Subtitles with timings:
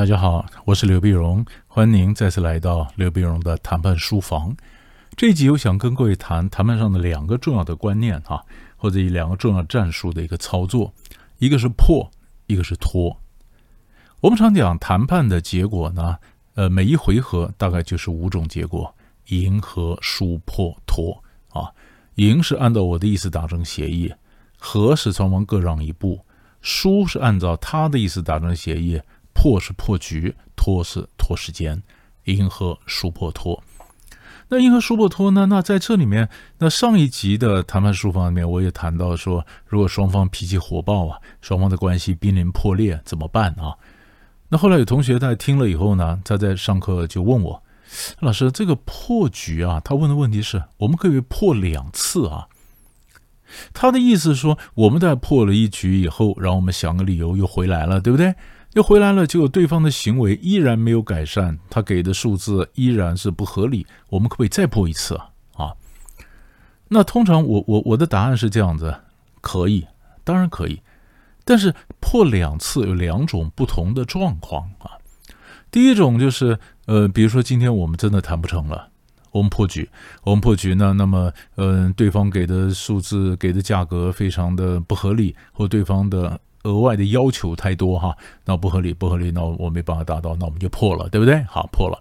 [0.00, 4.56] 大家好，我是刘碧荣，欢迎您再次来到刘碧荣的谈判书房。
[5.14, 8.42] 这一集我想跟各位谈谈判上的两个重要的观念哈，
[8.78, 10.90] 或者以两个重要战术的一个操作，
[11.36, 12.10] 一个是破，
[12.46, 13.14] 一个是拖。
[14.22, 16.16] 我们常讲谈判的结果呢，
[16.54, 18.94] 呃，每一回合大概就是五种结果：
[19.26, 21.12] 赢、和、输、破、拖
[21.50, 21.68] 啊。
[22.14, 24.10] 赢是按照我的意思达成协议，
[24.56, 26.18] 和是双方各让一步，
[26.62, 28.98] 输是按照他的意思达成协议。
[29.40, 31.82] 破是破局，拖是拖时间，
[32.24, 33.62] 赢和输破拖。
[34.50, 35.46] 那赢和输破拖呢？
[35.46, 43.72] 那在这里面，那上一集的谈判书房里面，我也谈到说，如果双方脾气火爆啊，双方的关系濒临破裂，怎么办啊？
[44.50, 47.62] 那后来有同学在听了以后呢，他在上课就问我，
[48.18, 52.46] 老师，这个破局啊，他问的问题是我们可以破两次啊？
[53.72, 58.34] 他的意思是说，我们在破了一局以后，然后我们想个理由又回来了，对不对？
[58.74, 63.84] 又回来了，结果对方的行为依然没有改善，他给的数字依然是不合理。
[64.08, 65.30] 我们可不可以再破一次啊？
[65.56, 65.74] 啊？
[66.86, 68.94] 那通常我我我的答案是这样子，
[69.40, 69.84] 可以，
[70.22, 70.80] 当然可以。
[71.44, 74.92] 但是破两次有两种不同的状况啊。
[75.72, 78.90] 第一种就是，呃，比如说今天我们真的谈不成了，
[79.32, 79.90] 我们破局，
[80.22, 86.40] 我们破局呢，那么，嗯，对方给的数字给的价格非常的不合理，或对方的。
[86.64, 91.42] 额外的要求太多哈，那不合理，不合理，那我没办法达到，那我们就破了，对不对？
[91.44, 91.98] 好，破了，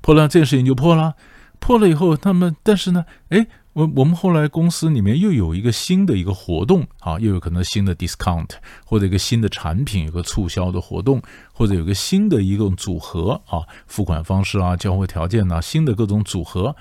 [0.00, 1.14] 破了，这个事情就破了。
[1.58, 8.48] 破了以后，那么但是呢，哎，我我们后来公司里面又有一个新的一个活动啊，又有可能新的 discount
[8.84, 16.74] 或者一个新的产品有个促销的活动，或者有个新的一个组合啊，付款方式啊，交货条件呐，新的各种组合。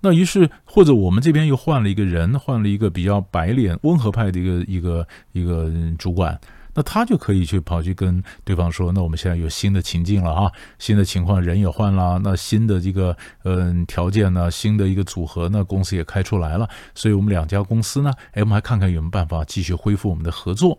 [0.00, 6.36] 那于是或者我们这边又换了一个人，换了一个比较白脸温和派的一个一个一个主管。
[6.74, 20.78] 那他就可以去跑去跟对方说，那我们现在有新的情境了啊，新的情况人也换了，那新的这个嗯条件呢，新的一个组合，呢公司也开出来了，所以我们两家公司呢，哎，我们还看看有没有办法继续恢复我们的合作。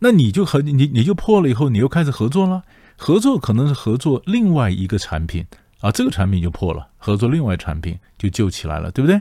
[0.00, 2.62] 那你就和你你就破了以后，你又开始合作了，
[2.96, 5.46] 合作可能是合作另外一个产品
[5.80, 9.20] 啊，这个产品就破了，合作另外产品就救起来了，对不对？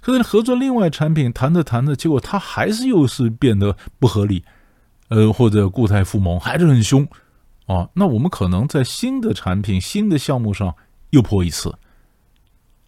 [0.00, 4.44] 可是合作另外产品谈着谈着，结果它还是又是变得不合理。
[5.08, 7.06] 呃，或者固态复萌还是很凶，
[7.66, 10.74] 啊，那我们可能在新的产品、新的项目上
[11.10, 11.78] 又破一次，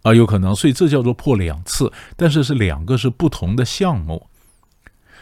[0.02, 4.26] 啊，有可能，所以这叫做破两次，但是是两个是不同的项目。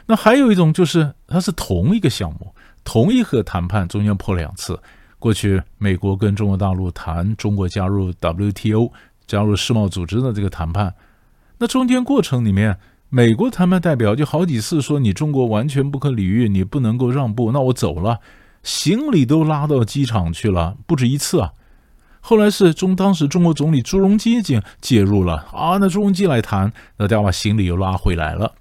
[0.07, 4.81] 那还有一种就是它是同一个项目，同一个谈判中间破两次。
[5.19, 8.93] 过去美国跟中国大陆谈中国加入 WTO、
[9.27, 10.95] 加入世贸组织的这个谈判，
[11.59, 12.79] 那中间过程里面。
[13.09, 18.21] 美国谈判代表就好几次说你中国完全不可理喻，你不能够让步，那我走了，
[18.63, 21.53] 行李都拉到机场去了，不止一次啊。
[22.21, 28.55] 后来是中当时中国总理朱镕基介介入了啊，那朱镕基来谈，那再把行李又拉回来了，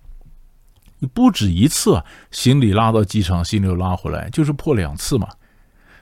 [1.14, 5.28] 不止一次啊，行李拉到机场，行李又拉回来，就是破两次嘛。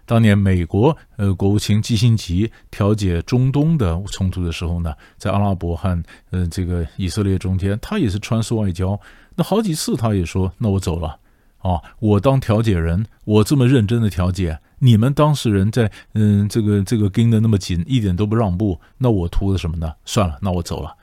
[0.06, 9.00] 当年美国呃国务卿基辛吉调解中东的冲突的时候呢，在阿拉伯和呃这个以色列中间，他也是穿梭外交。
[9.36, 11.18] 那好几次他也说：“那我走了
[11.60, 19.94] 啊，我当调解人，我这么认真的调解，你们当事人在嗯这个这个盯的那么紧，一点都不让步，那我图的什么呢？
[20.06, 20.96] 算了，那我走了。”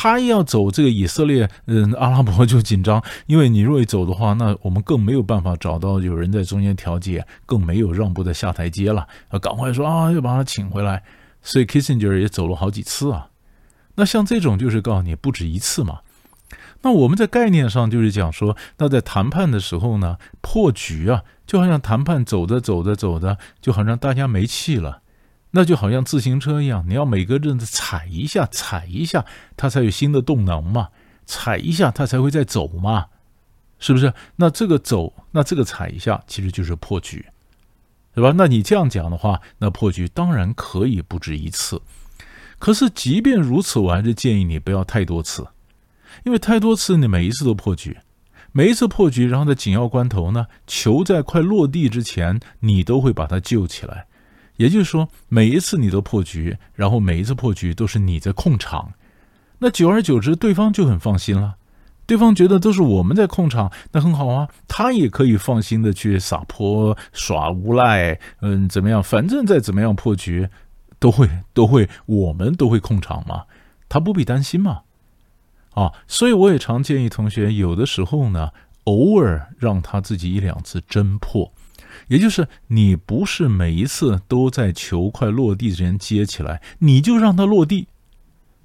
[0.00, 9.08] 他要走这个以色列，嗯，阿拉伯就紧张，因为你若一走的话，那我们更没有办法找到有人在中间调解，更没有让步的下台阶了。
[9.26, 11.02] 啊，赶快说啊，要把他请回来。
[11.42, 13.26] 所以 Kissinger 也走了好几次啊。
[13.96, 15.98] 那像这种就是告诉你不止一次嘛。
[16.82, 25.00] 那我们在概念上就是讲说，那在谈判的时候呢，破局啊，就好像谈判走着走着走着，就好像大家没气了。
[25.50, 29.24] 那就好像自行车一样，你要每个阵子踩一下，踩一下，
[29.56, 30.88] 它才有新的动能嘛，
[31.24, 33.06] 踩一下它才会再走嘛，
[33.78, 34.12] 是不是？
[34.36, 37.24] 那这个走，那这个踩一下，其实就是破局，
[38.14, 38.34] 对吧？
[38.36, 41.80] 那你这样讲的话，那破局当然可以不止一次。
[42.58, 45.46] 可是即便如此，我还是建议你不要太多次，
[46.24, 47.96] 因为太多次你每一次都破局，
[48.50, 54.07] 每一次破局，然后在紧要关头呢，球在快落地之前，你都会把它救起来。
[54.58, 58.92] 也就是说，每一次你都破局，然后每一次破局都是你在控场，
[59.60, 61.56] 那久而久之，对方就很放心了。
[62.06, 69.02] 对方觉得都是我们在控场，那很好啊，他也可以放心的去撒泼耍无赖，嗯，怎么样？
[69.02, 70.48] 反正再怎么样破局，
[70.98, 73.44] 都会都会，我们都会控场嘛，
[73.88, 74.80] 他不必担心嘛。
[75.74, 78.50] 啊，所以我也常建议同学，有的时候呢，
[78.84, 81.52] 偶尔让他自己一两次真破。
[82.06, 87.88] 也就是你不是每一次都在球快落地之前接起来，你就让它落地，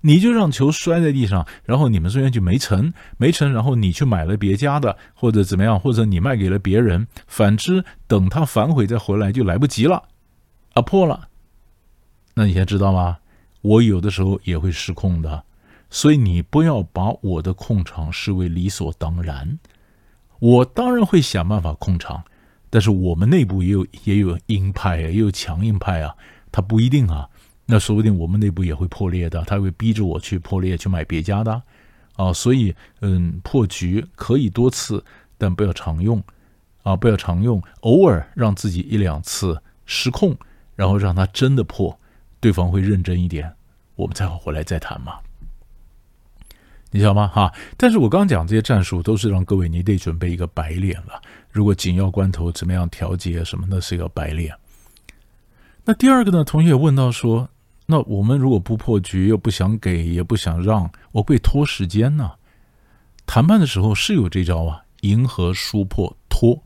[0.02, 10.04] 你就让球摔在地上，然后你们这边就没成，没成，然后你去买了别家的，或者怎么样，或者你卖给了别人，反之，等他反悔再回来就来不及了，
[10.74, 11.30] 啊破了。
[12.36, 13.18] 那你现在知道吗？
[13.62, 15.44] 我有的时候也会失控的，
[15.90, 19.58] 所以你不要把我的控场视为理所当然。
[20.40, 22.22] 我当然会想办法控场，
[22.74, 26.16] 但是我们内部也有也有鹰派啊，也有强硬派啊，
[26.52, 27.30] 他不一定啊。
[27.68, 31.62] 那说不定我们内部也会破裂的，他会逼着我去破裂，去买别家的
[32.16, 32.34] 啊。
[32.34, 35.06] 所以，嗯，破局可以多次，
[35.38, 36.24] 但不要常用
[36.82, 40.36] 啊，不要常用，偶尔让自己一两次失控，
[40.76, 41.96] 然后让他真的破。
[42.40, 43.54] 对方会认真一点，
[43.94, 45.20] 我们才好回来再谈嘛，
[46.94, 47.28] 你知道吗？
[47.28, 47.52] 哈！
[47.76, 51.20] 但是我刚讲这些战术，都是让各位你得准备一个白脸了。
[51.50, 54.56] 如果紧要关头怎么样调节什么，那是一个白脸。
[55.84, 56.44] 那第二个呢？
[56.44, 57.50] 同学问到说，
[57.88, 62.34] 那我们如果不破局，又不想给，也不想让，我会拖时间呢？
[63.26, 66.64] 谈判的时候是有这招啊，迎合输破拖。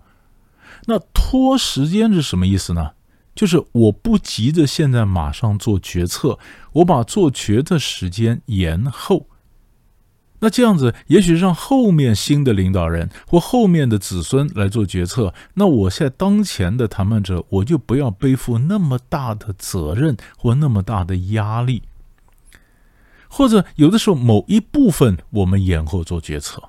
[0.88, 2.92] 那拖时间是什么意思呢？
[3.34, 6.38] 就是我不急着现在马上做决策，
[6.74, 9.26] 我把做决的时间延后。
[10.40, 15.34] 那这样子，也许让后面新的领导人或后面的子孙来做决策。
[15.56, 21.84] 那我现在当前的谈判者，我就不要背负那么大的责任或那么大的压力。
[23.28, 26.62] 或者有的时候某一部分我们延后做决策，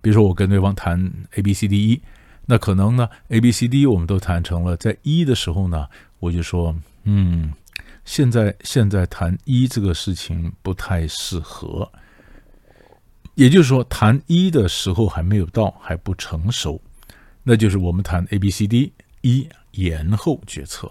[0.00, 2.02] 比如说我跟对方谈 A、B、C、D、E。
[2.46, 5.86] 那可能呢，A、B、C、D 我们都谈成了，在一的时候呢，
[6.18, 7.50] 我就说，嗯，
[8.04, 11.90] 现在现在谈一这个事情不太适合，
[13.34, 16.80] 也就是说，谈一的时候还没有到，还不成熟，
[17.42, 18.92] 那就是我们谈 A、B、C、D
[19.22, 20.90] 一延后决策，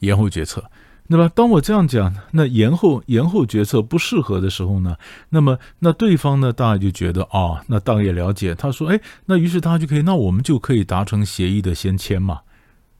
[0.00, 0.64] 延后决策。
[1.08, 4.96] 那么，当我这样讲，那延后延后决策不适合的时候呢？
[5.28, 8.54] 那么，那对方呢，大家就觉得啊，那当然也了解。
[8.54, 12.40] 他说，哎，那于是他就可以，那我们就可以达成协议的先签嘛，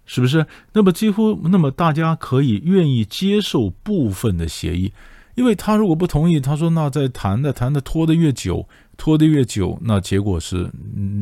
[0.04, 0.46] 是不是？
[0.74, 4.92] 那么几乎，那么大家可以愿意接受部分的协议，
[5.34, 8.68] 因为他如果不同意，他说那在谈的谈的拖得越久。
[8.98, 10.70] 拖得越久，那结果是，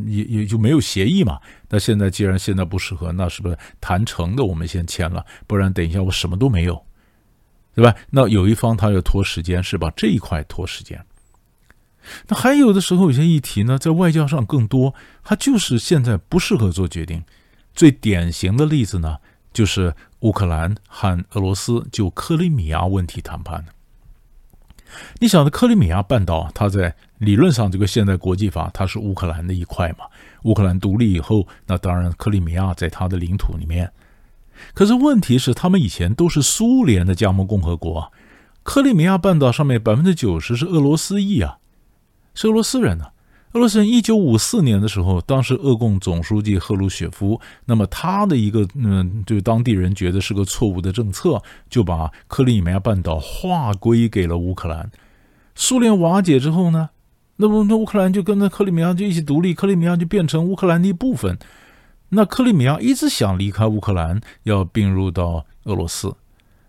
[0.07, 1.39] 也也就没有协议嘛。
[1.71, 5.25] 那现在既然现在不适合，那是不是谈成的我们先签了？
[5.47, 6.85] 不然等一下我什么都没有，
[7.75, 7.95] 对吧？
[8.11, 9.91] 那有一方他要拖时间，是吧？
[9.97, 11.03] 这一块拖时间。
[12.27, 14.93] 那还有的时候有些议题呢，在外交上更多，
[15.23, 17.23] 它就是现在不适合做决定。
[17.73, 19.17] 最典型的例子呢，
[19.55, 23.65] 就是乌克兰和俄罗斯就克里米亚问题谈判
[25.19, 30.07] 你想的克里米亚半岛，它在理论上这个现代国际法，它是乌克兰的一块嘛？
[30.43, 33.91] 乌克兰独立以后，那当然克里米亚在它的领土里面。
[34.75, 38.09] 可是问题是，他们以前都是苏联的加盟共和国，啊
[38.63, 41.59] 克里米亚半岛上面百分之九十是俄罗斯裔啊，
[42.35, 43.07] 是俄罗斯人呢。
[43.53, 54.89] 俄罗斯人一九五四年的时候，当时俄共总书记赫鲁雪夫，那么他的一个嗯，就当地人觉得是个错误的政策，就把克里米亚半岛划归给了乌克兰。
[55.57, 56.91] 苏联瓦解之后呢，
[57.37, 61.37] 那么那乌克兰就跟着克里米亚就一起独立，克里米亚就变成乌克兰的一部分。
[62.11, 66.15] 那克里米亚一直想离开乌克兰，要并入到俄罗斯。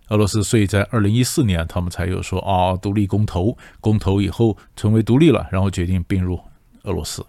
[0.07, 6.39] 俄罗斯所以在二零一四年，他们才有说啊，独立公投，公投以后成为独立了，然后决定并入。
[6.83, 7.25] 俄罗斯，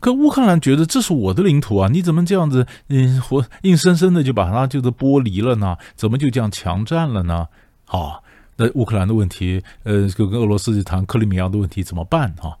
[0.00, 1.88] 可乌克兰觉得这是我的领土啊！
[1.88, 5.76] 你怎么这样子，嗯，活硬生生的就把它就是剥离了呢？
[5.94, 7.48] 怎么就这样强占了呢？
[7.84, 8.22] 好，
[8.56, 12.56] 那乌克兰的问题，呃，就跟俄罗斯谈克里米亚的问题怎么办啊？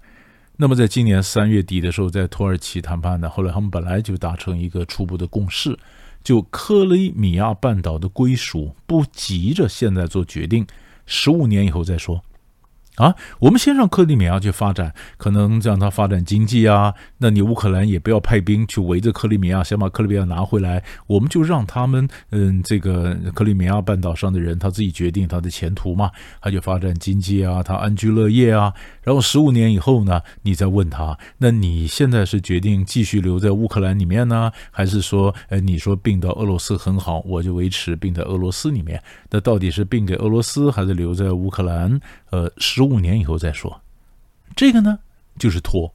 [0.56, 5.76] 那么在今年三月底的时候，在土耳其谈判呢，后来他们本来就达成一个初步的共识，
[6.22, 10.64] 就克里米亚半岛的归属不急着现在做决定，
[11.06, 12.22] 十五年以后再说。
[12.96, 16.92] 啊，我们先让克里米亚去发展，可能让他发展经济啊。
[17.18, 20.84] 那你乌克兰也不要派兵去围着克里米亚，想把克里米亚拿回来。
[21.06, 26.10] 我们就让他们，嗯，这个克里米亚半岛上的人他自己决定他的前途嘛，
[26.42, 28.74] 他就发展经济啊，他安居乐业啊。
[29.02, 39.02] 然后十五年以后呢，你再问他，那你现在是决定继续留在乌克兰里面呢，还是说，呃，你说并到俄罗斯很好，我就维持并在俄罗斯里面？
[39.30, 41.98] 那到底是并给俄罗斯，还是留在乌克兰？
[42.30, 43.80] 呃，十五年以后再说，
[44.54, 44.98] 这个呢
[45.38, 45.94] 就是拖，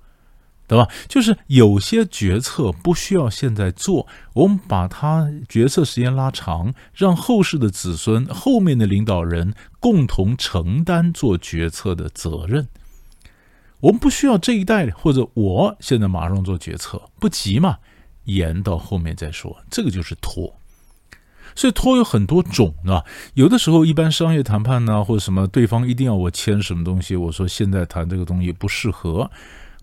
[0.67, 0.89] 对吧？
[1.07, 12.67] 就是有些决策不需要现在做，我们把它决策时间拉长，让后世的子孙、后面的领导人共同承担做决策的责任。
[13.79, 17.77] 我们不需要这一代或者我现在马上做决策，不急嘛。
[18.25, 20.59] 延到后面再说，这个就是拖。
[21.57, 29.27] 所以拖有很多种啊，有的时候一般商业谈判呢，或者什么，对方一定要我签什么东西，我说现在谈这个东西不适合，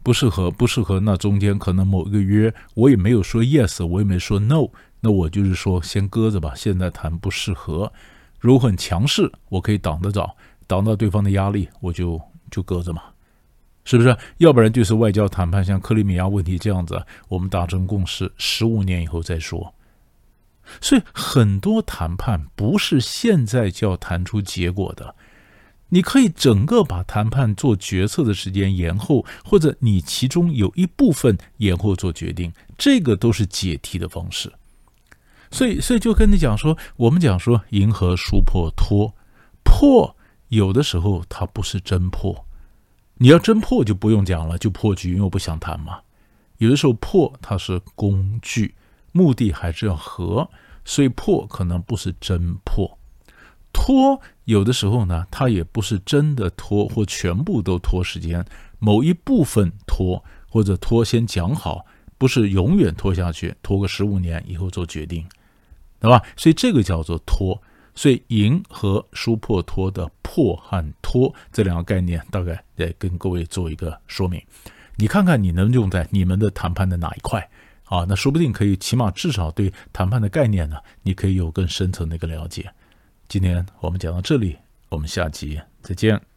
[0.00, 1.00] 不适合，不适合。
[1.00, 4.68] 那中间可能某一个约，我也没有说 yes，我也没说 no，
[5.00, 7.92] 那我就是说先搁着吧，现在谈不适合。
[8.38, 10.36] 如果很强势，我可以挡得着，
[10.68, 12.20] 挡到对方的压力，我就
[12.52, 13.02] 就搁着嘛，
[13.84, 14.16] 是不是？
[14.38, 19.74] 要不然就是外交谈判，像克里米亚问题这样子，我们达成共识，十五年以后再说。
[20.80, 25.14] 所以很多谈判不是现在就要谈出结果的，
[25.88, 34.52] 你可以整个把谈判做决策的时间延后，或者你其中有一部分延后做决定，这个都是解题的方式。
[35.50, 39.14] 所以，所以就跟你讲说，我们讲说银河输破脱
[39.62, 40.16] 破，
[40.48, 42.44] 有的时候它不是真破，
[43.18, 46.00] 你要真破就不用讲了，就破局，因为我不想谈嘛。
[46.58, 48.74] 有的时候破它是工具。
[49.16, 50.50] 目的还是要和，
[50.84, 52.98] 所以破可能不是真破，
[53.72, 58.44] 拖有的时候呢，它也不是真的拖或全部都拖时间，
[58.80, 61.86] 某一部分拖或者拖先讲好，
[62.18, 65.24] 不是永远拖下去，拖个十五年以后做决定，
[66.00, 66.20] 对吧？
[66.36, 67.62] 所以这个叫做拖，
[67.94, 74.42] 所以赢和输破拖的破和拖这两个概念，大概得跟各位做一个说明，
[74.96, 77.48] 你看看你能用在你们的谈判的哪一块。
[77.84, 82.72] 啊，那说不定可以，起码至少对谈判的概念呢，你可以有更深层的一个了解。
[83.28, 84.56] 今天我们讲到这里，
[84.88, 86.33] 我们下集再见。